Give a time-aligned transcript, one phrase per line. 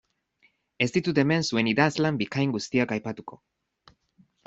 [0.85, 3.43] Ez ditut hemen zuen idazlan bikain guztiak aipatuko.